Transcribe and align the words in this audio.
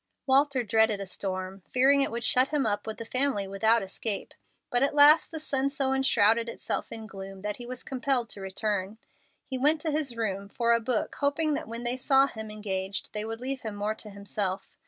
Walter 0.25 0.63
dreaded 0.63 0.99
a 0.99 1.05
storm, 1.05 1.61
fearing 1.71 2.01
it 2.01 2.09
would 2.09 2.23
shut 2.23 2.47
him 2.47 2.65
up 2.65 2.87
with 2.87 2.97
the 2.97 3.05
family 3.05 3.47
without 3.47 3.83
escape; 3.83 4.33
but 4.71 4.81
at 4.81 4.95
last 4.95 5.29
the 5.29 5.39
sun 5.39 5.69
so 5.69 5.93
enshrouded 5.93 6.49
itself 6.49 6.91
in 6.91 7.05
gloom 7.05 7.43
that 7.43 7.57
he 7.57 7.67
was 7.67 7.83
compelled 7.83 8.27
to 8.31 8.41
return. 8.41 8.97
He 9.45 9.59
went 9.59 9.79
to 9.81 9.91
his 9.91 10.17
room, 10.17 10.49
for 10.49 10.73
a 10.73 10.79
book, 10.79 11.17
hoping 11.19 11.53
that 11.53 11.67
when 11.67 11.83
they 11.83 11.97
saw 11.97 12.25
him 12.25 12.49
engaged 12.49 13.13
they 13.13 13.23
would 13.23 13.39
leave 13.41 13.61
him 13.61 13.75
more 13.75 13.93
to 13.93 14.09
himself. 14.09 14.75